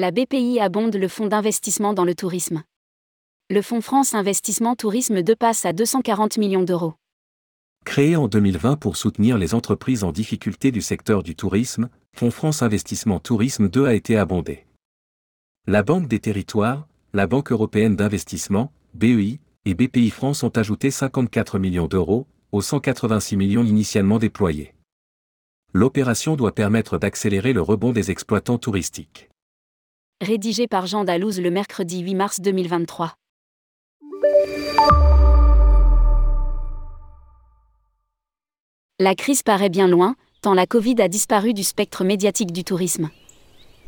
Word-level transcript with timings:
La 0.00 0.12
BPI 0.12 0.60
abonde 0.60 0.94
le 0.94 1.08
fonds 1.08 1.26
d'investissement 1.26 1.92
dans 1.92 2.04
le 2.04 2.14
tourisme. 2.14 2.62
Le 3.50 3.60
fonds 3.62 3.80
France 3.80 4.14
Investissement 4.14 4.76
Tourisme 4.76 5.22
2 5.22 5.34
passe 5.34 5.66
à 5.66 5.72
240 5.72 6.38
millions 6.38 6.62
d'euros. 6.62 6.94
Créé 7.84 8.14
en 8.14 8.28
2020 8.28 8.76
pour 8.76 8.96
soutenir 8.96 9.38
les 9.38 9.56
entreprises 9.56 10.04
en 10.04 10.12
difficulté 10.12 10.70
du 10.70 10.82
secteur 10.82 11.24
du 11.24 11.34
tourisme, 11.34 11.88
Fonds 12.16 12.30
France 12.30 12.62
Investissement 12.62 13.18
Tourisme 13.18 13.68
2 13.68 13.86
a 13.86 13.94
été 13.94 14.16
abondé. 14.16 14.66
La 15.66 15.82
Banque 15.82 16.06
des 16.06 16.20
Territoires, 16.20 16.86
la 17.12 17.26
Banque 17.26 17.50
européenne 17.50 17.96
d'investissement, 17.96 18.70
BEI, 18.94 19.40
et 19.64 19.74
BPI 19.74 20.10
France 20.10 20.44
ont 20.44 20.56
ajouté 20.56 20.92
54 20.92 21.58
millions 21.58 21.88
d'euros, 21.88 22.28
aux 22.52 22.62
186 22.62 23.36
millions 23.36 23.64
initialement 23.64 24.20
déployés. 24.20 24.74
L'opération 25.72 26.36
doit 26.36 26.54
permettre 26.54 26.98
d'accélérer 26.98 27.52
le 27.52 27.62
rebond 27.62 27.90
des 27.90 28.12
exploitants 28.12 28.58
touristiques 28.58 29.27
rédigé 30.20 30.66
par 30.66 30.86
Jean 30.86 31.04
Dalouse 31.04 31.40
le 31.40 31.50
mercredi 31.50 32.00
8 32.00 32.14
mars 32.14 32.40
2023. 32.40 33.14
La 38.98 39.14
crise 39.14 39.44
paraît 39.44 39.68
bien 39.68 39.86
loin, 39.86 40.16
tant 40.42 40.54
la 40.54 40.66
Covid 40.66 41.00
a 41.00 41.08
disparu 41.08 41.54
du 41.54 41.62
spectre 41.62 42.02
médiatique 42.02 42.52
du 42.52 42.64
tourisme. 42.64 43.10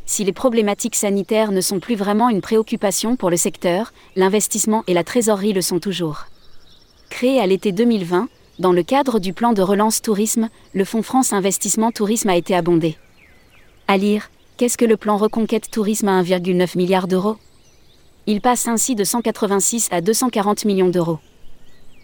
Si 0.06 0.22
les 0.22 0.32
problématiques 0.32 0.94
sanitaires 0.94 1.50
ne 1.50 1.60
sont 1.60 1.80
plus 1.80 1.96
vraiment 1.96 2.28
une 2.28 2.40
préoccupation 2.40 3.16
pour 3.16 3.30
le 3.30 3.36
secteur, 3.36 3.92
l'investissement 4.14 4.84
et 4.86 4.94
la 4.94 5.02
trésorerie 5.02 5.52
le 5.52 5.62
sont 5.62 5.80
toujours. 5.80 6.26
Créé 7.08 7.40
à 7.40 7.46
l'été 7.46 7.72
2020, 7.72 8.28
dans 8.60 8.72
le 8.72 8.84
cadre 8.84 9.18
du 9.18 9.32
plan 9.32 9.52
de 9.52 9.62
relance 9.62 10.00
tourisme, 10.00 10.48
le 10.74 10.84
Fonds 10.84 11.02
France 11.02 11.32
Investissement 11.32 11.90
Tourisme 11.90 12.28
a 12.28 12.36
été 12.36 12.54
abondé. 12.54 12.96
À 13.88 13.96
lire, 13.96 14.30
Qu'est-ce 14.60 14.76
que 14.76 14.84
le 14.84 14.98
plan 14.98 15.16
Reconquête 15.16 15.70
Tourisme 15.70 16.08
à 16.08 16.22
1,9 16.22 16.76
milliard 16.76 17.08
d'euros? 17.08 17.38
Il 18.26 18.42
passe 18.42 18.68
ainsi 18.68 18.94
de 18.94 19.04
186 19.04 19.88
à 19.90 20.02
240 20.02 20.66
millions 20.66 20.90
d'euros. 20.90 21.18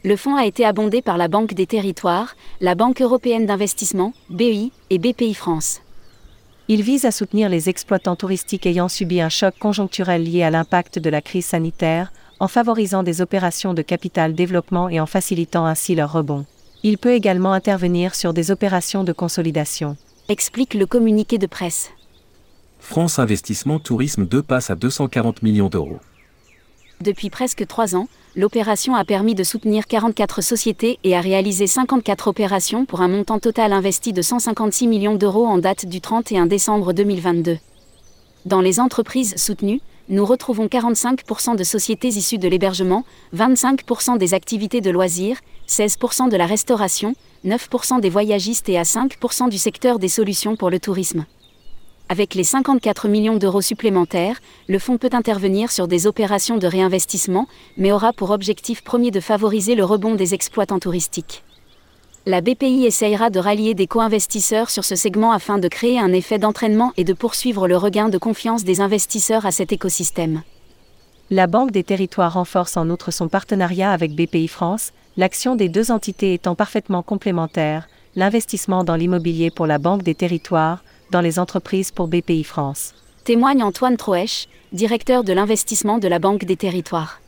Le 0.05 0.17
fonds 0.17 0.37
a 0.37 0.47
été 0.47 0.65
abondé 0.65 1.03
par 1.03 1.19
la 1.19 1.29
Banque 1.29 1.53
des 1.53 1.67
Territoires, 1.67 2.35
la 2.63 2.75
Banque 2.75 3.03
européenne 3.03 3.45
d'investissement, 3.45 4.15
BEI 4.31 4.71
et 4.89 4.99
BPI 4.99 5.35
France. 5.35 5.83
Il 6.69 6.81
vise 6.81 7.05
à 7.05 7.11
soutenir 7.11 7.51
les 7.51 7.69
exploitants 7.69 8.17
touristiques 8.17 8.65
ayant 8.65 8.89
subi 8.89 9.21
un 9.21 9.29
choc 9.29 9.59
conjoncturel 9.59 10.23
lié 10.25 10.43
à 10.43 10.49
l'impact 10.49 10.99
de 10.99 11.11
la 11.11 11.21
crise 11.21 11.45
sanitaire, 11.45 12.11
en 12.41 12.49
favorisant 12.49 13.03
des 13.03 13.21
opérations 13.21 13.75
de 13.75 13.83
capital 13.83 14.35
développement 14.35 14.89
et 14.89 14.99
en 14.99 15.05
facilitant 15.05 15.67
ainsi 15.67 15.95
leur 15.95 16.11
rebond. 16.11 16.47
Il 16.83 16.97
peut 16.97 17.13
également 17.13 17.53
intervenir 17.53 18.15
sur 18.15 18.33
des 18.33 18.51
opérations 18.51 19.05
de 19.05 19.13
consolidation. 19.13 19.99
Explique 20.31 20.73
le 20.73 20.87
communiqué 20.87 21.37
de 21.37 21.47
presse. 21.47 21.91
France 22.89 23.19
Investissement 23.19 23.81
Tourisme 23.81 24.27
2 24.27 24.43
passe 24.43 24.71
à 24.71 24.77
240 24.77 25.43
millions 25.43 25.69
d'euros. 25.69 25.99
Depuis 27.01 27.31
presque 27.31 27.67
trois 27.67 27.97
ans, 27.97 28.07
l'opération 28.37 28.95
a 28.95 29.05
permis 29.05 29.35
de 29.35 29.43
soutenir 29.43 29.89
44 29.89 30.41
sociétés 30.41 31.01
et 31.03 31.17
a 31.17 31.21
réalisé 31.21 31.67
54 31.67 32.29
opérations 32.29 32.87
pour 32.87 33.01
un 33.01 33.09
montant 33.09 33.41
total 33.41 33.73
investi 33.73 34.13
de 34.13 34.23
156 34.23 34.87
millions 34.87 35.17
d'euros 35.17 35.47
en 35.47 35.59
date 35.59 35.87
du 35.87 36.01
31 36.01 36.47
décembre 36.47 36.93
2022. 36.93 37.59
Dans 38.47 38.61
les 38.61 38.79
entreprises 38.79 39.35
soutenues, 39.37 39.81
nous 40.09 40.25
retrouvons 40.25 40.67
45% 40.67 41.57
de 41.57 41.65
sociétés 41.65 42.09
issues 42.09 42.39
de 42.39 42.47
l'hébergement, 42.47 43.05
25% 43.35 44.17
des 44.17 44.33
activités 44.33 44.81
de 44.81 44.91
loisirs, 44.91 45.41
16% 45.69 46.31
de 46.31 46.37
la 46.37 46.47
restauration, 46.47 47.17
9% 47.45 48.01
des 48.01 48.11
voyagistes 48.11 48.69
et 48.69 48.79
à 48.79 48.85
5% 48.85 49.51
du 49.51 49.59
secteur 49.59 49.99
des 49.99 50.09
solutions 50.09 50.55
pour 50.55 50.71
le 50.71 50.79
tourisme. 50.79 51.27
Avec 52.09 52.37
les 52.37 52.45
54 52.45 53.09
millions 53.09 53.37
d'euros 53.37 53.63
supplémentaires, 53.63 54.41
le 54.69 54.79
fonds 54.79 54.97
peut 54.97 55.11
intervenir 55.13 55.73
sur 55.73 55.89
des 55.89 56.07
opérations 56.07 56.57
de 56.57 56.69
réinvestissement, 56.69 57.49
mais 57.77 57.91
aura 57.91 58.13
pour 58.13 58.31
objectif 58.31 58.85
premier 58.85 59.11
de 59.11 59.19
favoriser 59.19 59.75
le 59.75 59.85
rebond 59.85 60.15
des 60.15 60.33
exploitants 60.33 60.79
touristiques. 60.79 61.43
La 62.25 62.41
BPI 62.41 62.87
essayera 62.87 63.29
de 63.29 63.41
rallier 63.41 63.75
des 63.75 63.89
co-investisseurs 63.89 64.71
sur 64.71 64.85
ce 64.85 64.95
segment 64.95 65.33
afin 65.33 65.59
de 65.59 65.67
créer 65.67 65.99
un 65.99 66.13
effet 66.13 66.39
d'entraînement 66.39 66.93
et 66.97 67.03
de 67.03 67.13
poursuivre 67.13 67.67
le 67.67 67.77
regain 67.77 68.09
de 68.09 68.19
confiance 68.19 68.63
des 68.63 68.81
investisseurs 68.81 69.45
à 69.45 69.51
cet 69.51 69.73
écosystème. 69.73 70.43
La 71.31 71.49
Banque 71.49 71.73
des 71.73 71.83
Territoires 71.83 72.35
renforce 72.35 72.77
en 72.77 72.89
outre 72.89 73.11
son 73.11 73.27
partenariat 73.27 73.91
avec 73.91 74.15
BPI 74.15 74.47
France, 74.47 74.93
l'action 75.17 75.57
des 75.57 75.69
deux 75.69 75.91
entités 75.91 76.35
étant 76.35 76.55
parfaitement 76.55 77.03
complémentaire, 77.03 77.89
l'investissement 78.15 78.85
dans 78.85 78.95
l'immobilier 78.95 79.51
pour 79.51 79.67
la 79.67 79.79
Banque 79.79 80.05
des 80.05 80.15
Territoires, 80.15 80.85
dans 81.11 81.21
les 81.21 81.39
entreprises 81.39 81.91
pour 81.91 82.09
BPI 82.09 82.45
France. 82.45 82.95
Témoigne 83.25 83.63
Antoine 83.63 83.97
Troèche, 83.97 84.47
directeur 84.73 85.25
de 85.25 85.33
l'investissement 85.33 85.99
de 85.99 86.09
la 86.09 86.19
Banque 86.19 86.45
des 86.45 86.57
Territoires. 86.57 87.21